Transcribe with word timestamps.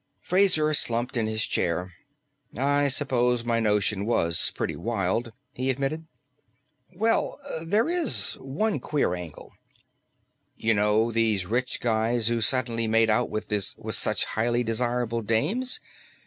Fraser 0.19 0.73
slumped 0.73 1.15
in 1.15 1.27
his 1.27 1.45
chair. 1.45 1.93
"I 2.57 2.87
suppose 2.87 3.43
my 3.43 3.59
notion 3.59 4.03
was 4.07 4.51
pretty 4.55 4.75
wild," 4.75 5.31
he 5.53 5.69
admitted. 5.69 6.07
"Well, 6.95 7.39
there 7.63 7.87
is 7.87 8.33
one 8.39 8.79
queer 8.79 9.13
angle. 9.13 9.51
You 10.55 10.73
know 10.73 11.11
these 11.11 11.45
rich 11.45 11.81
guys 11.81 12.29
who've 12.29 12.43
suddenly 12.43 12.87
made 12.87 13.11
out 13.11 13.29
with 13.29 13.53
such 13.93 14.25
highly 14.25 14.63
desirable 14.63 15.21
dames? 15.21 15.79